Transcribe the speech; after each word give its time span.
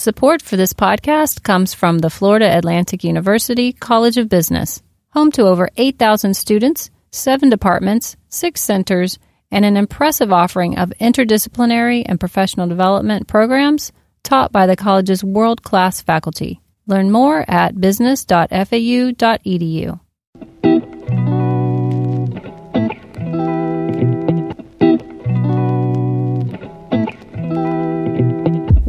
Support 0.00 0.40
for 0.40 0.56
this 0.56 0.72
podcast 0.72 1.42
comes 1.42 1.74
from 1.74 1.98
the 1.98 2.08
Florida 2.08 2.56
Atlantic 2.56 3.04
University 3.04 3.74
College 3.74 4.16
of 4.16 4.30
Business, 4.30 4.80
home 5.10 5.30
to 5.32 5.42
over 5.42 5.68
8,000 5.76 6.32
students, 6.32 6.88
seven 7.10 7.50
departments, 7.50 8.16
six 8.30 8.62
centers, 8.62 9.18
and 9.50 9.66
an 9.66 9.76
impressive 9.76 10.32
offering 10.32 10.78
of 10.78 10.94
interdisciplinary 11.02 12.02
and 12.06 12.18
professional 12.18 12.66
development 12.66 13.28
programs 13.28 13.92
taught 14.22 14.50
by 14.50 14.66
the 14.66 14.74
college's 14.74 15.22
world 15.22 15.62
class 15.62 16.00
faculty. 16.00 16.62
Learn 16.86 17.10
more 17.10 17.44
at 17.46 17.78
business.fau.edu. 17.78 20.00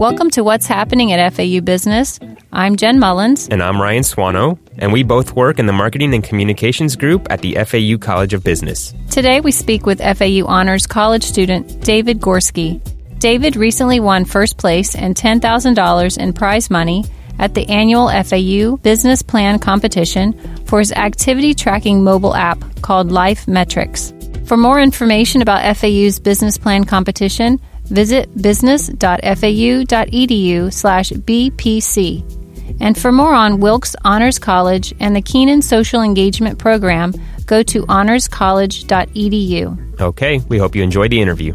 Welcome 0.02 0.32
to 0.32 0.44
What's 0.44 0.66
Happening 0.66 1.12
at 1.12 1.32
FAU 1.34 1.62
Business. 1.62 2.20
I'm 2.52 2.76
Jen 2.76 2.98
Mullins. 2.98 3.48
And 3.50 3.62
I'm 3.62 3.80
Ryan 3.80 4.02
Swano, 4.02 4.58
and 4.80 4.92
we 4.92 5.04
both 5.04 5.36
work 5.36 5.60
in 5.60 5.68
the 5.68 5.74
Marketing 5.74 6.12
and 6.16 6.24
Communications 6.24 6.96
Group 6.96 7.28
at 7.30 7.42
the 7.42 7.54
FAU 7.64 8.00
College 8.00 8.34
of 8.34 8.44
Business. 8.44 8.96
Today 9.12 9.42
we 9.42 9.52
speak 9.52 9.86
with 9.86 10.00
FAU 10.00 10.48
Honors 10.48 10.88
College 10.88 11.22
student 11.22 11.84
David 11.84 12.20
Gorski. 12.20 12.82
David 13.20 13.56
recently 13.56 14.00
won 14.00 14.26
first 14.26 14.58
place 14.58 14.96
and 14.96 15.16
$10,000 15.16 16.18
in 16.18 16.34
prize 16.34 16.72
money 16.72 17.06
at 17.38 17.54
the 17.54 17.70
annual 17.70 18.10
FAU 18.10 18.78
Business 18.78 19.22
Plan 19.22 19.60
Competition 19.60 20.34
for 20.66 20.80
his 20.80 20.92
activity 20.94 21.54
tracking 21.54 22.04
mobile 22.04 22.34
app 22.34 22.58
called 22.82 23.12
Life 23.12 23.48
Metrics. 23.48 24.16
For 24.46 24.58
more 24.58 24.82
information 24.82 25.44
about 25.44 25.78
FAU's 25.78 26.18
Business 26.18 26.58
Plan 26.58 26.86
Competition, 26.86 27.62
visit 27.92 28.36
business.fau.edu 28.42 30.74
slash 30.74 31.12
BPC. 31.12 32.40
And 32.80 32.98
for 32.98 33.12
more 33.12 33.36
on 33.36 33.60
Wilkes 33.60 33.96
Honors 34.04 34.40
College 34.40 34.96
and 35.00 35.16
the 35.16 35.22
Keenan 35.22 35.62
Social 35.62 36.02
Engagement 36.02 36.58
Program, 36.58 37.14
go 37.46 37.62
to 37.64 37.86
honorscollege.edu. 37.86 40.02
Okay, 40.02 40.40
we 40.48 40.58
hope 40.58 40.76
you 40.76 40.82
enjoyed 40.82 41.12
the 41.12 41.22
interview. 41.22 41.54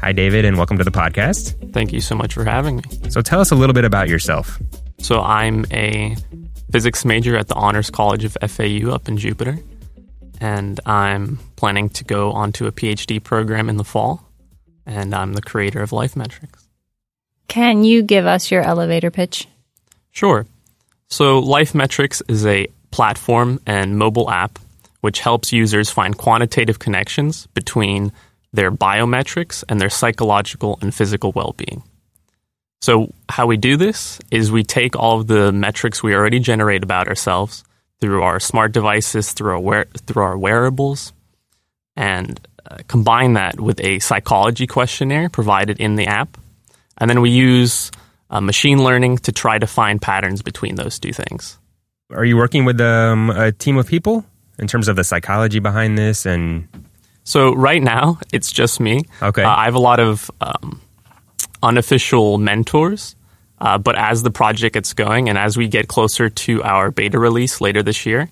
Hi, 0.00 0.12
David, 0.12 0.44
and 0.44 0.56
welcome 0.56 0.78
to 0.78 0.84
the 0.84 0.92
podcast. 0.92 1.72
Thank 1.72 1.92
you 1.92 2.00
so 2.00 2.14
much 2.14 2.32
for 2.32 2.44
having 2.44 2.76
me. 2.76 2.84
So 3.10 3.20
tell 3.20 3.40
us 3.40 3.50
a 3.50 3.54
little 3.54 3.74
bit 3.74 3.84
about 3.84 4.08
yourself. 4.08 4.58
So 4.98 5.20
I'm 5.20 5.66
a 5.70 6.16
physics 6.70 7.04
major 7.04 7.36
at 7.36 7.48
the 7.48 7.54
Honors 7.54 7.90
College 7.90 8.24
of 8.24 8.34
FAU 8.48 8.90
up 8.90 9.08
in 9.08 9.18
Jupiter, 9.18 9.58
and 10.40 10.80
I'm 10.86 11.38
planning 11.56 11.90
to 11.90 12.04
go 12.04 12.32
onto 12.32 12.66
a 12.66 12.72
PhD 12.72 13.22
program 13.22 13.68
in 13.68 13.76
the 13.76 13.84
fall 13.84 14.23
and 14.86 15.14
I'm 15.14 15.32
the 15.32 15.42
creator 15.42 15.82
of 15.82 15.92
Life 15.92 16.16
Metrics. 16.16 16.68
Can 17.48 17.84
you 17.84 18.02
give 18.02 18.26
us 18.26 18.50
your 18.50 18.62
elevator 18.62 19.10
pitch? 19.10 19.46
Sure. 20.10 20.46
So, 21.08 21.38
Life 21.38 21.74
Metrics 21.74 22.22
is 22.28 22.46
a 22.46 22.66
platform 22.90 23.60
and 23.66 23.98
mobile 23.98 24.30
app 24.30 24.58
which 25.04 25.20
helps 25.20 25.52
users 25.52 25.90
find 25.90 26.16
quantitative 26.16 26.78
connections 26.78 27.46
between 27.48 28.10
their 28.54 28.70
biometrics 28.70 29.62
and 29.68 29.78
their 29.78 29.90
psychological 29.90 30.78
and 30.80 30.94
physical 30.94 31.30
well 31.32 31.52
being. 31.58 31.82
So, 32.80 33.12
how 33.28 33.46
we 33.46 33.58
do 33.58 33.76
this 33.76 34.18
is 34.30 34.50
we 34.50 34.62
take 34.62 34.96
all 34.96 35.20
of 35.20 35.26
the 35.26 35.52
metrics 35.52 36.02
we 36.02 36.14
already 36.14 36.38
generate 36.38 36.82
about 36.82 37.08
ourselves 37.08 37.64
through 38.00 38.22
our 38.22 38.40
smart 38.40 38.72
devices, 38.72 39.32
through 39.32 39.52
our, 39.52 39.60
wear- 39.60 39.88
through 40.06 40.22
our 40.22 40.38
wearables, 40.38 41.12
and 41.96 42.40
combine 42.88 43.34
that 43.34 43.60
with 43.60 43.80
a 43.80 43.98
psychology 43.98 44.66
questionnaire 44.66 45.28
provided 45.28 45.80
in 45.80 45.96
the 45.96 46.06
app. 46.06 46.36
And 46.98 47.10
then 47.10 47.20
we 47.20 47.30
use 47.30 47.90
uh, 48.30 48.40
machine 48.40 48.82
learning 48.82 49.18
to 49.18 49.32
try 49.32 49.58
to 49.58 49.66
find 49.66 50.00
patterns 50.00 50.42
between 50.42 50.76
those 50.76 50.98
two 50.98 51.12
things. 51.12 51.58
Are 52.10 52.24
you 52.24 52.36
working 52.36 52.64
with 52.64 52.80
um, 52.80 53.30
a 53.30 53.52
team 53.52 53.76
of 53.76 53.86
people 53.86 54.24
in 54.58 54.66
terms 54.66 54.88
of 54.88 54.96
the 54.96 55.04
psychology 55.04 55.58
behind 55.58 55.98
this? 55.98 56.26
And 56.26 56.68
so 57.24 57.54
right 57.54 57.82
now 57.82 58.18
it's 58.32 58.52
just 58.52 58.80
me. 58.80 59.04
Okay, 59.22 59.42
uh, 59.42 59.50
I 59.50 59.64
have 59.64 59.74
a 59.74 59.80
lot 59.80 60.00
of 60.00 60.30
um, 60.40 60.80
unofficial 61.62 62.38
mentors. 62.38 63.16
Uh, 63.60 63.78
but 63.78 63.96
as 63.96 64.22
the 64.22 64.30
project 64.30 64.74
gets 64.74 64.92
going 64.92 65.28
and 65.28 65.38
as 65.38 65.56
we 65.56 65.68
get 65.68 65.88
closer 65.88 66.28
to 66.28 66.62
our 66.64 66.90
beta 66.90 67.18
release 67.18 67.60
later 67.60 67.82
this 67.82 68.04
year, 68.04 68.28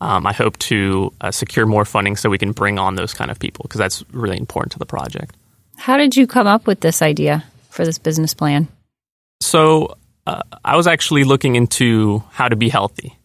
um, 0.00 0.26
I 0.26 0.32
hope 0.32 0.58
to 0.58 1.12
uh, 1.20 1.30
secure 1.30 1.66
more 1.66 1.84
funding 1.84 2.16
so 2.16 2.28
we 2.28 2.38
can 2.38 2.52
bring 2.52 2.78
on 2.78 2.94
those 2.94 3.14
kind 3.14 3.30
of 3.30 3.38
people 3.38 3.64
because 3.64 3.78
that's 3.78 4.04
really 4.12 4.38
important 4.38 4.72
to 4.72 4.78
the 4.78 4.86
project. 4.86 5.36
How 5.76 5.96
did 5.96 6.16
you 6.16 6.26
come 6.26 6.46
up 6.46 6.66
with 6.66 6.80
this 6.80 7.02
idea 7.02 7.44
for 7.70 7.84
this 7.84 7.98
business 7.98 8.34
plan? 8.34 8.68
So 9.40 9.96
uh, 10.26 10.42
I 10.64 10.76
was 10.76 10.86
actually 10.86 11.24
looking 11.24 11.56
into 11.56 12.22
how 12.30 12.48
to 12.48 12.56
be 12.56 12.68
healthy. 12.68 13.16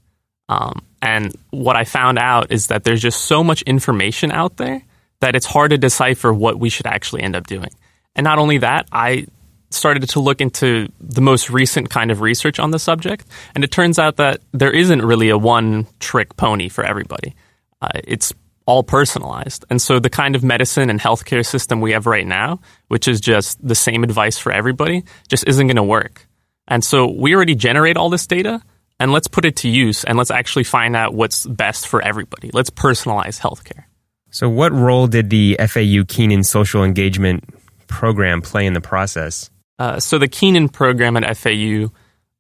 Um, 0.47 0.81
and 1.01 1.35
what 1.51 1.75
I 1.75 1.83
found 1.83 2.17
out 2.17 2.51
is 2.51 2.67
that 2.67 2.83
there's 2.83 3.01
just 3.01 3.25
so 3.25 3.43
much 3.43 3.61
information 3.63 4.31
out 4.31 4.57
there 4.57 4.81
that 5.21 5.35
it's 5.35 5.45
hard 5.45 5.71
to 5.71 5.77
decipher 5.77 6.33
what 6.33 6.59
we 6.59 6.69
should 6.69 6.87
actually 6.87 7.21
end 7.21 7.35
up 7.35 7.45
doing. 7.45 7.69
And 8.15 8.23
not 8.23 8.39
only 8.39 8.57
that, 8.59 8.87
I 8.91 9.27
started 9.69 10.07
to 10.09 10.19
look 10.19 10.41
into 10.41 10.87
the 10.99 11.21
most 11.21 11.49
recent 11.49 11.89
kind 11.89 12.11
of 12.11 12.21
research 12.21 12.59
on 12.59 12.71
the 12.71 12.79
subject, 12.79 13.25
and 13.55 13.63
it 13.63 13.71
turns 13.71 13.99
out 13.99 14.17
that 14.17 14.41
there 14.51 14.71
isn't 14.71 15.01
really 15.01 15.29
a 15.29 15.37
one 15.37 15.87
trick 15.99 16.35
pony 16.37 16.69
for 16.69 16.83
everybody. 16.83 17.35
Uh, 17.81 17.89
it's 18.03 18.33
all 18.65 18.83
personalized. 18.83 19.65
And 19.71 19.81
so 19.81 19.99
the 19.99 20.11
kind 20.11 20.35
of 20.35 20.43
medicine 20.43 20.91
and 20.91 20.99
healthcare 20.99 21.43
system 21.43 21.81
we 21.81 21.93
have 21.93 22.05
right 22.05 22.27
now, 22.27 22.59
which 22.87 23.07
is 23.07 23.19
just 23.19 23.57
the 23.67 23.73
same 23.73 24.03
advice 24.03 24.37
for 24.37 24.51
everybody, 24.51 25.03
just 25.27 25.47
isn't 25.47 25.65
going 25.65 25.75
to 25.75 25.83
work. 25.83 26.27
And 26.67 26.83
so 26.83 27.11
we 27.11 27.33
already 27.33 27.55
generate 27.55 27.97
all 27.97 28.11
this 28.11 28.27
data, 28.27 28.61
and 28.99 29.11
let's 29.11 29.27
put 29.27 29.45
it 29.45 29.55
to 29.57 29.69
use 29.69 30.03
and 30.03 30.17
let's 30.17 30.29
actually 30.29 30.65
find 30.65 30.95
out 30.95 31.15
what's 31.15 31.47
best 31.47 31.87
for 31.87 31.99
everybody. 32.01 32.51
Let's 32.53 32.69
personalize 32.69 33.39
healthcare. 33.39 33.85
So, 34.29 34.47
what 34.47 34.71
role 34.71 35.07
did 35.07 35.31
the 35.31 35.57
FAU 35.59 36.03
Keenan 36.07 36.43
social 36.43 36.83
engagement 36.83 37.43
program 37.87 38.43
play 38.43 38.67
in 38.67 38.73
the 38.73 38.81
process? 38.81 39.49
Uh, 39.79 39.99
so 39.99 40.19
the 40.19 40.27
Keenan 40.27 40.69
program 40.69 41.17
at 41.17 41.37
FAU, 41.37 41.87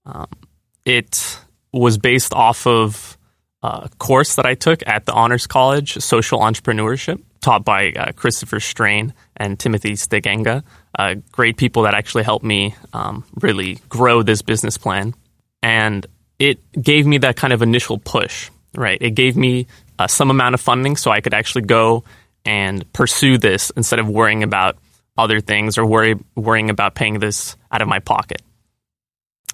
um, 0.05 0.27
it 0.85 1.39
was 1.71 1.97
based 1.97 2.33
off 2.33 2.67
of 2.67 3.17
a 3.63 3.89
course 3.97 4.35
that 4.35 4.45
I 4.45 4.55
took 4.55 4.85
at 4.87 5.05
the 5.05 5.13
Honors 5.13 5.47
College, 5.47 5.93
Social 5.95 6.39
Entrepreneurship, 6.39 7.21
taught 7.41 7.63
by 7.63 7.91
uh, 7.91 8.11
Christopher 8.11 8.59
Strain 8.59 9.13
and 9.37 9.57
Timothy 9.57 9.93
Stegenga, 9.93 10.63
uh, 10.97 11.15
great 11.31 11.57
people 11.57 11.83
that 11.83 11.93
actually 11.93 12.23
helped 12.23 12.43
me 12.45 12.75
um, 12.93 13.23
really 13.35 13.79
grow 13.87 14.21
this 14.21 14.41
business 14.41 14.77
plan. 14.77 15.13
And 15.63 16.05
it 16.39 16.59
gave 16.81 17.05
me 17.05 17.19
that 17.19 17.35
kind 17.35 17.53
of 17.53 17.61
initial 17.61 17.97
push, 17.97 18.49
right? 18.75 18.97
It 19.01 19.11
gave 19.11 19.37
me 19.37 19.67
uh, 19.97 20.07
some 20.07 20.31
amount 20.31 20.55
of 20.55 20.61
funding 20.61 20.95
so 20.95 21.11
I 21.11 21.21
could 21.21 21.33
actually 21.33 21.63
go 21.63 22.03
and 22.45 22.91
pursue 22.93 23.37
this 23.37 23.69
instead 23.71 23.99
of 23.99 24.09
worrying 24.09 24.43
about 24.43 24.77
other 25.19 25.39
things 25.39 25.77
or 25.77 25.85
worry, 25.85 26.15
worrying 26.35 26.69
about 26.69 26.95
paying 26.95 27.19
this 27.19 27.55
out 27.71 27.81
of 27.81 27.87
my 27.87 27.99
pocket. 27.99 28.41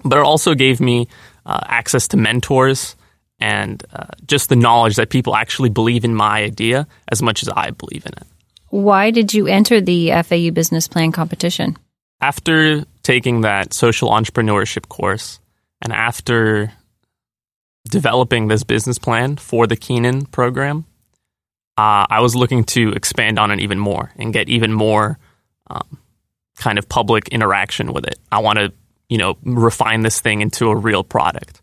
But 0.04 0.18
it 0.18 0.24
also 0.24 0.54
gave 0.54 0.80
me 0.80 1.08
uh, 1.44 1.60
access 1.66 2.08
to 2.08 2.16
mentors 2.16 2.96
and 3.38 3.84
uh, 3.92 4.06
just 4.26 4.48
the 4.48 4.56
knowledge 4.56 4.96
that 4.96 5.10
people 5.10 5.34
actually 5.34 5.68
believe 5.68 6.04
in 6.04 6.14
my 6.14 6.42
idea 6.42 6.86
as 7.08 7.22
much 7.22 7.42
as 7.42 7.48
I 7.48 7.70
believe 7.70 8.06
in 8.06 8.12
it. 8.12 8.26
Why 8.68 9.10
did 9.10 9.32
you 9.32 9.46
enter 9.46 9.80
the 9.80 10.10
FAU 10.22 10.50
Business 10.50 10.88
Plan 10.88 11.12
competition? 11.12 11.76
After 12.20 12.84
taking 13.02 13.42
that 13.42 13.72
social 13.72 14.10
entrepreneurship 14.10 14.88
course 14.88 15.38
and 15.82 15.92
after 15.92 16.72
developing 17.88 18.48
this 18.48 18.64
business 18.64 18.98
plan 18.98 19.36
for 19.36 19.66
the 19.66 19.76
Keenan 19.76 20.26
program, 20.26 20.84
uh, 21.76 22.06
I 22.08 22.20
was 22.20 22.34
looking 22.34 22.64
to 22.64 22.92
expand 22.92 23.38
on 23.38 23.50
it 23.50 23.60
even 23.60 23.78
more 23.78 24.12
and 24.16 24.32
get 24.32 24.48
even 24.48 24.72
more 24.72 25.18
um, 25.68 25.98
kind 26.56 26.78
of 26.78 26.88
public 26.88 27.28
interaction 27.28 27.92
with 27.92 28.06
it. 28.06 28.18
I 28.32 28.40
want 28.40 28.58
to, 28.58 28.72
you 29.08 29.18
know, 29.18 29.36
refine 29.42 30.02
this 30.02 30.20
thing 30.20 30.40
into 30.40 30.68
a 30.68 30.76
real 30.76 31.04
product. 31.04 31.60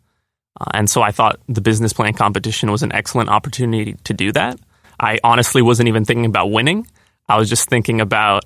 Uh, 0.60 0.69
and 0.74 0.89
so 0.89 1.01
I 1.01 1.12
thought 1.12 1.39
the 1.48 1.62
business 1.62 1.94
plan 1.94 2.13
competition 2.13 2.72
was 2.72 2.83
an 2.83 2.92
excellent 2.94 3.30
opportunity 3.30 3.95
to 4.04 4.13
do 4.13 4.31
that. 4.33 4.60
I 5.00 5.19
honestly 5.24 5.62
wasn't 5.62 5.89
even 5.89 6.06
thinking 6.06 6.25
about 6.25 6.51
winning. 6.51 6.88
I 7.27 7.38
was 7.38 7.50
just 7.50 7.69
thinking 7.69 8.00
about 8.01 8.45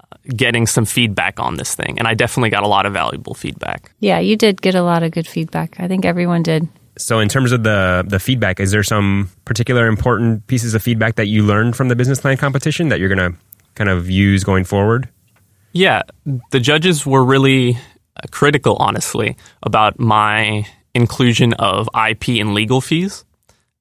uh, 0.00 0.16
getting 0.36 0.66
some 0.66 0.84
feedback 0.84 1.40
on 1.40 1.56
this 1.56 1.74
thing. 1.74 1.98
And 1.98 2.06
I 2.06 2.14
definitely 2.14 2.50
got 2.50 2.62
a 2.62 2.68
lot 2.68 2.86
of 2.86 2.92
valuable 2.92 3.34
feedback. 3.34 3.92
Yeah, 3.98 4.20
you 4.20 4.36
did 4.36 4.62
get 4.62 4.74
a 4.74 4.82
lot 4.82 5.02
of 5.02 5.10
good 5.10 5.26
feedback. 5.26 5.80
I 5.80 5.88
think 5.88 6.04
everyone 6.04 6.42
did. 6.42 6.68
So, 6.98 7.20
in 7.20 7.28
terms 7.30 7.52
of 7.52 7.62
the 7.62 8.04
the 8.06 8.20
feedback, 8.20 8.60
is 8.60 8.70
there 8.70 8.82
some 8.82 9.30
particular 9.46 9.86
important 9.86 10.46
pieces 10.46 10.74
of 10.74 10.82
feedback 10.82 11.14
that 11.14 11.26
you 11.26 11.42
learned 11.42 11.74
from 11.74 11.88
the 11.88 11.96
business 11.96 12.20
plan 12.20 12.36
competition 12.36 12.90
that 12.90 13.00
you're 13.00 13.08
going 13.08 13.32
to 13.32 13.38
kind 13.74 13.90
of 13.90 14.08
use 14.10 14.44
going 14.44 14.64
forward? 14.64 15.08
Yeah, 15.72 16.02
the 16.50 16.60
judges 16.60 17.06
were 17.06 17.24
really 17.24 17.76
uh, 18.16 18.26
critical, 18.30 18.76
honestly, 18.76 19.36
about 19.62 19.98
my 19.98 20.66
inclusion 20.94 21.54
of 21.54 21.88
IP 21.94 22.40
and 22.40 22.54
legal 22.54 22.80
fees. 22.80 23.24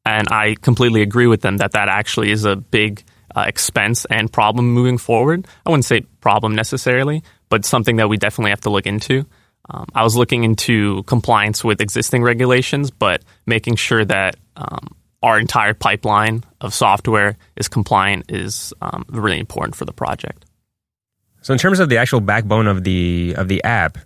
And 0.05 0.27
I 0.31 0.55
completely 0.61 1.01
agree 1.01 1.27
with 1.27 1.41
them 1.41 1.57
that 1.57 1.73
that 1.73 1.89
actually 1.89 2.31
is 2.31 2.45
a 2.45 2.55
big 2.55 3.03
uh, 3.35 3.41
expense 3.47 4.05
and 4.05 4.31
problem 4.31 4.71
moving 4.71 4.97
forward. 4.97 5.47
I 5.65 5.69
wouldn't 5.69 5.85
say 5.85 6.01
problem 6.21 6.55
necessarily, 6.55 7.23
but 7.49 7.65
something 7.65 7.97
that 7.97 8.09
we 8.09 8.17
definitely 8.17 8.51
have 8.51 8.61
to 8.61 8.69
look 8.69 8.87
into. 8.87 9.25
Um, 9.69 9.85
I 9.93 10.03
was 10.03 10.15
looking 10.15 10.43
into 10.43 11.03
compliance 11.03 11.63
with 11.63 11.81
existing 11.81 12.23
regulations, 12.23 12.89
but 12.89 13.23
making 13.45 13.75
sure 13.75 14.03
that 14.05 14.35
um, 14.55 14.95
our 15.23 15.39
entire 15.39 15.73
pipeline 15.73 16.43
of 16.61 16.73
software 16.73 17.37
is 17.55 17.67
compliant 17.67 18.31
is 18.31 18.73
um, 18.81 19.05
really 19.09 19.39
important 19.39 19.75
for 19.75 19.85
the 19.85 19.93
project. 19.93 20.45
So, 21.41 21.53
in 21.53 21.59
terms 21.59 21.79
of 21.79 21.89
the 21.89 21.97
actual 21.97 22.21
backbone 22.21 22.67
of 22.67 22.83
the 22.83 23.33
of 23.37 23.47
the 23.47 23.63
app, 23.63 23.97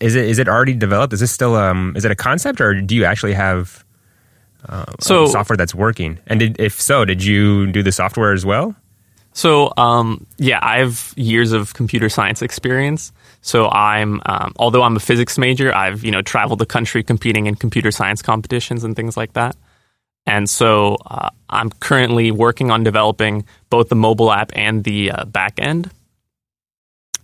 is 0.00 0.14
it 0.14 0.26
is 0.26 0.38
it 0.38 0.48
already 0.48 0.74
developed? 0.74 1.12
Is 1.12 1.20
this 1.20 1.32
still 1.32 1.54
um 1.54 1.94
is 1.96 2.04
it 2.04 2.10
a 2.10 2.16
concept, 2.16 2.60
or 2.60 2.80
do 2.80 2.94
you 2.94 3.04
actually 3.04 3.34
have 3.34 3.84
uh, 4.68 4.86
So- 5.00 5.26
software 5.26 5.56
that's 5.56 5.74
working? 5.74 6.18
And 6.26 6.40
did, 6.40 6.60
if 6.60 6.80
so, 6.80 7.04
did 7.04 7.22
you 7.24 7.66
do 7.72 7.82
the 7.82 7.92
software 7.92 8.32
as 8.32 8.46
well? 8.46 8.74
So, 9.34 9.72
um, 9.78 10.26
yeah, 10.36 10.58
I 10.60 10.78
have 10.80 11.14
years 11.16 11.52
of 11.52 11.72
computer 11.72 12.10
science 12.10 12.42
experience. 12.42 13.12
So, 13.40 13.68
I'm 13.70 14.20
um, 14.26 14.52
although 14.56 14.82
I'm 14.82 14.96
a 14.96 15.00
physics 15.00 15.38
major, 15.38 15.74
I've 15.74 16.04
you 16.04 16.10
know 16.10 16.22
traveled 16.22 16.58
the 16.58 16.66
country 16.66 17.02
competing 17.02 17.46
in 17.46 17.54
computer 17.54 17.90
science 17.90 18.20
competitions 18.20 18.84
and 18.84 18.94
things 18.94 19.16
like 19.16 19.32
that. 19.32 19.56
And 20.26 20.48
so, 20.48 20.96
uh, 21.04 21.30
I'm 21.48 21.70
currently 21.70 22.30
working 22.30 22.70
on 22.70 22.84
developing 22.84 23.44
both 23.70 23.88
the 23.88 23.96
mobile 23.96 24.32
app 24.32 24.52
and 24.54 24.82
the 24.84 25.10
uh, 25.10 25.24
back 25.24 25.54
end. 25.58 25.90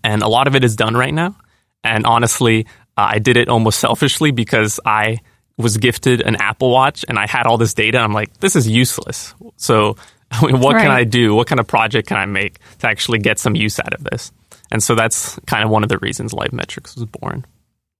And 0.04 0.22
a 0.22 0.28
lot 0.28 0.46
of 0.46 0.54
it 0.54 0.64
is 0.64 0.76
done 0.76 0.94
right 0.94 1.14
now. 1.14 1.36
And 1.84 2.06
honestly, 2.06 2.66
uh, 2.96 3.08
I 3.12 3.18
did 3.18 3.36
it 3.36 3.48
almost 3.48 3.78
selfishly 3.80 4.30
because 4.30 4.80
I 4.84 5.18
was 5.56 5.76
gifted 5.76 6.20
an 6.20 6.36
Apple 6.36 6.70
Watch 6.70 7.04
and 7.08 7.18
I 7.18 7.26
had 7.26 7.46
all 7.46 7.58
this 7.58 7.74
data. 7.74 7.98
I'm 7.98 8.12
like, 8.12 8.36
this 8.38 8.56
is 8.56 8.68
useless. 8.68 9.34
So, 9.56 9.96
I 10.30 10.44
mean, 10.44 10.60
what 10.60 10.76
can 10.76 10.90
I 10.90 11.04
do? 11.04 11.34
What 11.34 11.46
kind 11.46 11.58
of 11.58 11.66
project 11.66 12.08
can 12.08 12.18
I 12.18 12.26
make 12.26 12.58
to 12.80 12.88
actually 12.88 13.18
get 13.18 13.38
some 13.38 13.56
use 13.56 13.80
out 13.80 13.94
of 13.94 14.04
this? 14.04 14.30
And 14.70 14.82
so 14.82 14.94
that's 14.94 15.38
kind 15.46 15.64
of 15.64 15.70
one 15.70 15.82
of 15.82 15.88
the 15.88 15.96
reasons 15.98 16.34
Life 16.34 16.52
Metrics 16.52 16.94
was 16.94 17.06
born. 17.06 17.46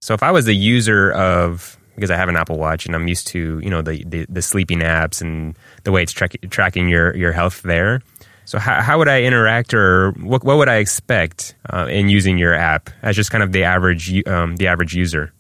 So, 0.03 0.13
if 0.13 0.23
I 0.23 0.31
was 0.31 0.47
a 0.47 0.55
user 0.55 1.11
of 1.11 1.78
because 1.99 2.11
I 2.11 2.17
have 2.17 2.29
an 2.29 2.37
Apple 2.37 2.59
Watch 2.59 2.87
and 2.87 2.95
I'm 2.95 3.09
used 3.09 3.27
to 3.29 3.61
you 3.63 3.71
know 3.71 3.83
the 3.83 4.05
the, 4.05 4.27
the 4.29 4.43
sleeping 4.43 4.81
apps 4.81 5.21
and 5.21 5.57
the 5.85 5.93
way 5.93 6.03
it's 6.03 6.13
track, 6.13 6.37
tracking 6.51 6.89
your 6.89 7.15
your 7.17 7.33
health 7.33 7.63
there. 7.63 8.03
So, 8.45 8.59
how, 8.59 8.81
how 8.81 8.97
would 8.97 9.09
I 9.09 9.25
interact, 9.25 9.75
or 9.75 10.13
what 10.13 10.43
what 10.43 10.57
would 10.57 10.71
I 10.71 10.77
expect 10.77 11.55
uh, 11.69 11.87
in 11.91 12.09
using 12.09 12.39
your 12.39 12.55
app 12.55 12.89
as 13.03 13.15
just 13.15 13.31
kind 13.31 13.45
of 13.45 13.53
the 13.53 13.65
average 13.65 14.27
um, 14.27 14.57
the 14.57 14.69
average 14.69 14.95
user? 14.95 15.35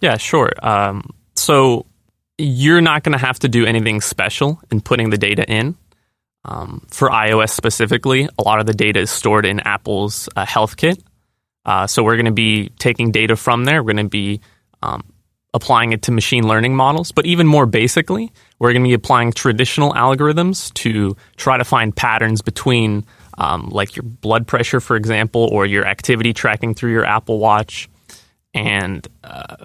Yeah, 0.00 0.16
sure. 0.16 0.50
Um, 0.60 1.10
so 1.36 1.86
you're 2.36 2.80
not 2.80 3.02
going 3.02 3.12
to 3.12 3.24
have 3.24 3.38
to 3.40 3.48
do 3.48 3.66
anything 3.66 4.00
special 4.00 4.60
in 4.70 4.80
putting 4.80 5.10
the 5.10 5.18
data 5.18 5.48
in. 5.48 5.76
Um, 6.44 6.86
for 6.90 7.10
iOS 7.10 7.50
specifically, 7.50 8.28
a 8.38 8.42
lot 8.42 8.60
of 8.60 8.66
the 8.66 8.74
data 8.74 9.00
is 9.00 9.10
stored 9.10 9.44
in 9.44 9.60
Apple's 9.60 10.28
uh, 10.34 10.46
Health 10.46 10.76
Kit. 10.76 11.02
Uh, 11.64 11.86
so 11.86 12.02
we're 12.02 12.16
going 12.16 12.26
to 12.26 12.32
be 12.32 12.70
taking 12.78 13.12
data 13.12 13.36
from 13.36 13.64
there. 13.64 13.82
We're 13.82 13.92
going 13.92 14.06
to 14.06 14.10
be 14.10 14.40
um, 14.82 15.04
applying 15.54 15.92
it 15.92 16.02
to 16.02 16.12
machine 16.12 16.46
learning 16.46 16.74
models. 16.74 17.12
But 17.12 17.26
even 17.26 17.46
more 17.46 17.66
basically, 17.66 18.32
we're 18.58 18.72
going 18.72 18.82
to 18.82 18.88
be 18.88 18.94
applying 18.94 19.32
traditional 19.32 19.92
algorithms 19.92 20.72
to 20.74 21.16
try 21.36 21.56
to 21.56 21.64
find 21.64 21.94
patterns 21.94 22.42
between, 22.42 23.04
um, 23.38 23.68
like 23.70 23.96
your 23.96 24.02
blood 24.02 24.46
pressure, 24.46 24.80
for 24.80 24.96
example, 24.96 25.48
or 25.50 25.64
your 25.66 25.86
activity 25.86 26.32
tracking 26.32 26.74
through 26.74 26.92
your 26.92 27.04
Apple 27.04 27.38
Watch, 27.38 27.88
and 28.54 29.06
uh, 29.24 29.56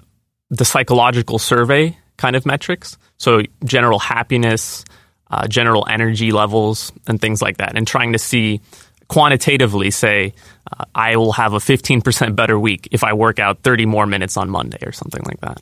the 0.50 0.64
psychological 0.64 1.38
survey 1.38 1.96
kind 2.16 2.36
of 2.36 2.46
metrics. 2.46 2.96
So 3.18 3.42
general 3.64 3.98
happiness, 3.98 4.84
uh, 5.30 5.48
general 5.48 5.86
energy 5.88 6.32
levels, 6.32 6.92
and 7.06 7.20
things 7.20 7.42
like 7.42 7.58
that, 7.58 7.76
and 7.76 7.86
trying 7.86 8.12
to 8.12 8.18
see 8.18 8.60
quantitatively 9.08 9.90
say 9.90 10.32
uh, 10.72 10.84
I 10.94 11.16
will 11.16 11.32
have 11.32 11.52
a 11.52 11.58
15% 11.58 12.34
better 12.34 12.58
week 12.58 12.88
if 12.90 13.04
I 13.04 13.12
work 13.12 13.38
out 13.38 13.62
30 13.62 13.84
more 13.84 14.06
minutes 14.06 14.36
on 14.36 14.48
Monday 14.48 14.78
or 14.84 14.92
something 14.92 15.22
like 15.26 15.40
that. 15.40 15.60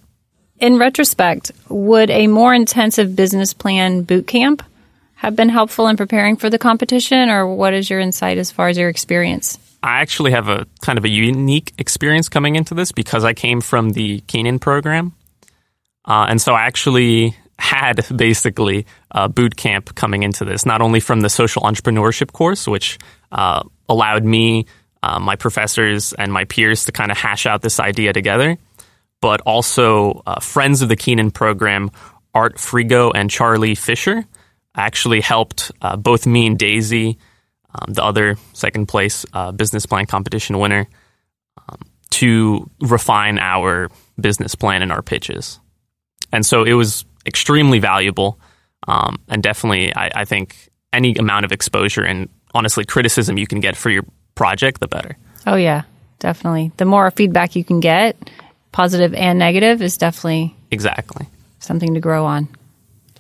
In 0.63 0.79
retrospect, 0.79 1.51
would 1.69 2.09
a 2.09 2.29
more 2.29 2.55
intensive 2.55 3.17
business 3.17 3.53
plan 3.53 4.03
boot 4.03 4.29
camp 4.29 4.63
have 5.17 5.35
been 5.35 5.49
helpful 5.49 5.89
in 5.89 5.97
preparing 5.97 6.37
for 6.37 6.51
the 6.51 6.59
competition, 6.59 7.31
or 7.31 7.53
what 7.53 7.75
is 7.75 7.91
your 7.91 7.99
insight 7.99 8.39
as 8.39 8.53
far 8.53 8.69
as 8.69 8.79
your 8.79 8.89
experience? 8.89 9.59
I 9.83 9.99
actually 10.03 10.31
have 10.31 10.49
a 10.49 10.69
kind 10.81 10.99
of 10.99 11.05
a 11.05 11.09
unique 11.09 11.73
experience 11.79 12.29
coming 12.29 12.55
into 12.55 12.75
this 12.75 12.93
because 12.93 13.25
I 13.25 13.35
came 13.35 13.61
from 13.61 13.91
the 13.91 14.21
Keenan 14.29 14.61
program. 14.61 15.17
Uh, 16.05 16.27
and 16.29 16.41
so 16.41 16.55
I 16.55 16.63
actually 16.63 17.37
had 17.59 18.07
basically 18.17 18.87
a 19.11 19.29
boot 19.29 19.57
camp 19.57 19.97
coming 19.97 20.23
into 20.23 20.45
this, 20.45 20.65
not 20.65 20.81
only 20.81 21.01
from 21.01 21.23
the 21.23 21.29
social 21.29 21.63
entrepreneurship 21.63 22.31
course, 22.31 22.69
which 22.69 23.01
uh, 23.33 23.65
allowed 23.89 24.25
me, 24.25 24.67
uh, 25.03 25.19
my 25.19 25.35
professors, 25.35 26.13
and 26.13 26.33
my 26.33 26.45
peers 26.45 26.85
to 26.85 26.93
kind 26.93 27.11
of 27.11 27.17
hash 27.17 27.47
out 27.47 27.63
this 27.63 27.81
idea 27.81 28.13
together, 28.13 28.59
but 29.23 29.41
also 29.43 30.23
uh, 30.27 30.41
friends 30.41 30.83
of 30.83 30.91
the 30.91 30.97
Keenan 30.97 31.31
program, 31.31 31.91
Art 32.35 32.57
Frigo 32.57 33.11
and 33.15 33.31
Charlie 33.31 33.75
Fisher, 33.75 34.27
actually 34.75 35.23
helped 35.23 35.73
uh, 35.81 35.97
both 35.97 36.27
me 36.27 36.47
and 36.47 36.59
Daisy 36.59 37.17
um, 37.75 37.95
the 37.95 38.05
other 38.05 38.37
second 38.53 38.87
place 38.87 39.25
uh, 39.33 39.53
business 39.53 39.87
plan 39.87 40.07
competition 40.07 40.59
winner, 40.59 40.87
um, 41.69 41.79
to 42.11 42.69
refine 42.81 43.39
our 43.39 43.91
business 44.21 44.55
plan 44.55 44.83
and 44.83 44.93
our 44.93 45.03
pitches. 45.03 45.59
And 46.33 46.45
so 46.45 46.65
it 46.65 46.75
was 46.75 47.05
extremely 47.27 47.79
valuable. 47.79 48.39
Um, 48.87 49.21
and 49.29 49.43
definitely, 49.43 49.95
I, 49.95 50.11
I 50.15 50.25
think 50.25 50.71
any 50.93 51.15
amount 51.15 51.45
of 51.45 51.53
exposure 51.53 52.03
and 52.03 52.29
honestly 52.55 52.85
criticism 52.85 53.39
you 53.39 53.47
can 53.47 53.61
get 53.61 53.77
for 53.77 53.89
your 53.89 54.05
project, 54.35 54.81
the 54.81 54.89
better. 54.89 55.17
Oh, 55.47 55.57
yeah, 55.57 55.83
definitely. 56.19 56.73
The 56.77 56.85
more 56.85 57.11
feedback 57.11 57.57
you 57.57 57.65
can 57.65 57.81
get, 57.81 58.17
positive 58.73 59.15
and 59.15 59.39
negative, 59.39 59.83
is 59.83 59.97
definitely 59.97 60.55
Exactly. 60.71 61.27
something 61.61 61.95
to 61.95 62.01
grow 62.01 62.25
on. 62.25 62.49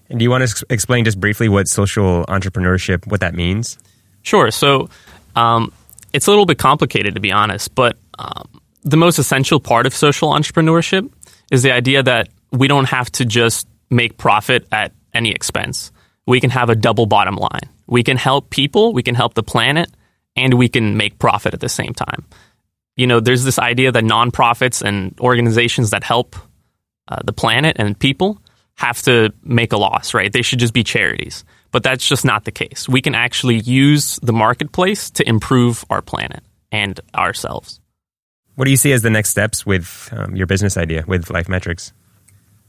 And 0.08 0.18
do 0.18 0.24
you 0.24 0.30
want 0.30 0.42
to 0.42 0.50
ex- 0.50 0.64
explain 0.68 1.04
just 1.04 1.20
briefly 1.20 1.48
what 1.48 1.68
social 1.68 2.24
entrepreneurship 2.26 3.06
what 3.06 3.20
that 3.20 3.34
means? 3.34 3.78
Sure. 4.22 4.50
So 4.50 4.88
um, 5.36 5.72
it's 6.12 6.26
a 6.26 6.30
little 6.30 6.46
bit 6.46 6.58
complicated, 6.58 7.14
to 7.14 7.20
be 7.20 7.32
honest, 7.32 7.74
but 7.74 7.96
um, 8.18 8.48
the 8.82 8.96
most 8.96 9.18
essential 9.18 9.60
part 9.60 9.86
of 9.86 9.94
social 9.94 10.30
entrepreneurship 10.32 11.10
is 11.50 11.62
the 11.62 11.72
idea 11.72 12.02
that 12.02 12.28
we 12.50 12.68
don't 12.68 12.86
have 12.86 13.10
to 13.12 13.24
just 13.24 13.66
make 13.90 14.18
profit 14.18 14.66
at 14.72 14.92
any 15.14 15.30
expense. 15.32 15.92
We 16.26 16.40
can 16.40 16.50
have 16.50 16.70
a 16.70 16.74
double 16.74 17.06
bottom 17.06 17.36
line. 17.36 17.68
We 17.86 18.02
can 18.02 18.16
help 18.16 18.50
people, 18.50 18.92
we 18.92 19.02
can 19.02 19.14
help 19.14 19.34
the 19.34 19.42
planet, 19.42 19.90
and 20.36 20.54
we 20.54 20.68
can 20.68 20.96
make 20.96 21.18
profit 21.18 21.54
at 21.54 21.60
the 21.60 21.68
same 21.68 21.94
time. 21.94 22.24
You 22.96 23.06
know, 23.06 23.20
there's 23.20 23.44
this 23.44 23.58
idea 23.58 23.92
that 23.92 24.04
nonprofits 24.04 24.82
and 24.82 25.18
organizations 25.20 25.90
that 25.90 26.04
help 26.04 26.36
uh, 27.08 27.18
the 27.24 27.32
planet 27.32 27.76
and 27.78 27.98
people 27.98 28.40
have 28.74 29.00
to 29.02 29.32
make 29.42 29.72
a 29.72 29.76
loss, 29.76 30.14
right? 30.14 30.32
They 30.32 30.42
should 30.42 30.58
just 30.58 30.74
be 30.74 30.84
charities. 30.84 31.44
But 31.70 31.82
that's 31.82 32.06
just 32.06 32.24
not 32.24 32.44
the 32.44 32.50
case. 32.50 32.88
We 32.88 33.00
can 33.00 33.14
actually 33.14 33.60
use 33.60 34.18
the 34.22 34.32
marketplace 34.32 35.10
to 35.12 35.28
improve 35.28 35.84
our 35.88 36.02
planet 36.02 36.42
and 36.70 37.00
ourselves. 37.14 37.80
What 38.56 38.66
do 38.66 38.70
you 38.70 38.76
see 38.76 38.92
as 38.92 39.02
the 39.02 39.10
next 39.10 39.30
steps 39.30 39.64
with 39.64 40.10
um, 40.12 40.36
your 40.36 40.46
business 40.46 40.76
idea 40.76 41.04
with 41.06 41.30
Life 41.30 41.48
Metrics? 41.48 41.92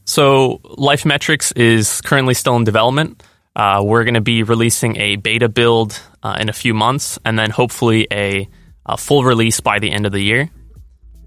So, 0.06 0.60
Life 0.64 1.04
Metrics 1.04 1.52
is 1.52 2.00
currently 2.00 2.34
still 2.34 2.56
in 2.56 2.64
development. 2.64 3.22
Uh, 3.56 3.82
we're 3.84 4.04
going 4.04 4.14
to 4.14 4.20
be 4.20 4.42
releasing 4.42 4.96
a 4.96 5.16
beta 5.16 5.48
build 5.48 6.00
uh, 6.22 6.36
in 6.40 6.48
a 6.48 6.52
few 6.52 6.74
months, 6.74 7.18
and 7.24 7.38
then 7.38 7.50
hopefully 7.50 8.06
a, 8.10 8.48
a 8.86 8.96
full 8.96 9.24
release 9.24 9.60
by 9.60 9.78
the 9.78 9.90
end 9.90 10.06
of 10.06 10.12
the 10.12 10.20
year. 10.20 10.50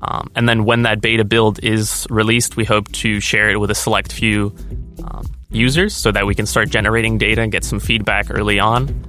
Um, 0.01 0.29
and 0.35 0.47
then 0.47 0.65
when 0.65 0.83
that 0.83 1.01
beta 1.01 1.25
build 1.25 1.63
is 1.63 2.05
released, 2.09 2.55
we 2.55 2.65
hope 2.65 2.91
to 2.93 3.19
share 3.19 3.49
it 3.49 3.59
with 3.59 3.71
a 3.71 3.75
select 3.75 4.13
few 4.13 4.55
um, 5.03 5.25
users 5.49 5.95
so 5.95 6.11
that 6.11 6.25
we 6.27 6.35
can 6.35 6.45
start 6.45 6.69
generating 6.69 7.17
data 7.17 7.41
and 7.41 7.51
get 7.51 7.63
some 7.63 7.79
feedback 7.79 8.29
early 8.29 8.59
on, 8.59 9.03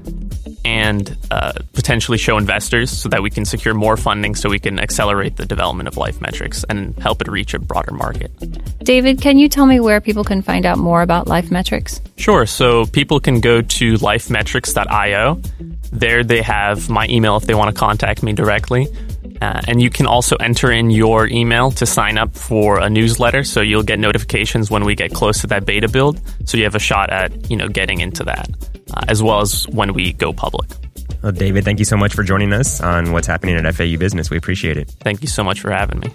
and 0.65 1.17
uh, 1.31 1.53
potentially 1.75 2.17
show 2.17 2.39
investors 2.39 2.91
so 2.91 3.09
that 3.11 3.23
we 3.23 3.31
can 3.31 3.45
secure 3.45 3.75
more 3.75 3.97
funding 3.97 4.35
so 4.35 4.49
we 4.49 4.59
can 4.59 4.79
accelerate 4.79 5.37
the 5.37 5.45
development 5.45 5.89
of 5.89 5.97
Life 5.97 6.21
Metrics 6.21 6.65
and 6.71 6.99
help 6.99 7.21
it 7.21 7.29
reach 7.29 7.55
a 7.55 7.59
broader 7.59 7.93
market. 7.93 8.31
David, 8.83 9.21
can 9.21 9.37
you 9.39 9.49
tell 9.49 9.67
me 9.67 9.81
where 9.81 10.01
people 10.01 10.25
can 10.25 10.41
find 10.41 10.65
out 10.65 10.79
more 10.79 11.03
about 11.03 11.27
Life 11.27 11.51
Metrics? 11.51 12.01
Sure. 12.17 12.47
So 12.47 12.87
people 12.87 13.21
can 13.21 13.41
go 13.41 13.61
to 13.61 13.95
lifemetrics.io. 13.95 15.41
There 15.93 16.23
they 16.25 16.43
have 16.43 16.89
my 16.89 17.07
email 17.09 17.37
if 17.37 17.45
they 17.45 17.55
want 17.55 17.75
to 17.75 17.79
contact 17.79 18.23
me 18.23 18.33
directly. 18.33 18.89
Uh, 19.41 19.61
and 19.69 19.81
you 19.81 19.89
can 19.89 20.07
also 20.07 20.35
enter 20.37 20.71
in 20.73 20.91
your 20.91 21.29
email 21.29 21.71
to 21.71 21.87
sign 21.87 22.19
up 22.19 22.35
for 22.35 22.81
a 22.81 22.91
newsletter 22.91 23.45
so 23.45 23.61
you'll 23.61 23.85
get 23.85 23.99
notifications 24.01 24.69
when 24.69 24.85
we 24.85 24.97
get 24.97 25.13
close 25.15 25.41
to 25.43 25.47
that 25.47 25.65
beta 25.65 25.87
build 25.89 26.21
so 26.45 26.57
you 26.57 26.65
have 26.65 26.75
a 26.75 26.81
shot 26.81 27.09
at 27.11 27.49
you 27.49 27.57
know 27.57 27.69
getting 27.69 28.01
into 28.01 28.25
that 28.25 28.49
uh, 28.95 29.03
as 29.07 29.23
well 29.23 29.41
as 29.41 29.69
when 29.69 29.93
we 29.95 30.13
go 30.15 30.33
public 30.33 30.69
Well, 31.23 31.31
David, 31.31 31.65
thank 31.65 31.79
you 31.79 31.85
so 31.85 31.97
much 31.97 32.15
for 32.15 32.25
joining 32.25 32.53
us 32.53 32.81
on 32.81 33.13
what's 33.13 33.29
happening 33.29 33.55
at 33.55 33.75
FAU 33.75 33.97
Business. 33.97 34.29
We 34.29 34.37
appreciate 34.37 34.77
it. 34.77 34.91
thank 35.01 35.23
you 35.23 35.29
so 35.29 35.45
much 35.45 35.61
for 35.61 35.71
having 35.71 36.01
me 36.01 36.09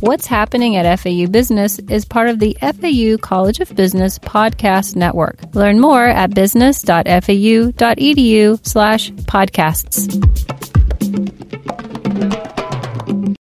What's 0.00 0.26
happening 0.26 0.76
at 0.76 1.00
FAU 1.00 1.26
Business 1.26 1.78
is 1.78 2.04
part 2.04 2.28
of 2.28 2.38
the 2.38 2.56
FAU 2.60 3.16
College 3.16 3.60
of 3.60 3.74
Business 3.74 4.18
podcast 4.18 4.96
network. 4.96 5.38
Learn 5.54 5.80
more 5.80 6.04
at 6.04 6.34
business.fau.edu 6.34 8.66
slash 8.66 9.10
podcasts. 9.12 10.73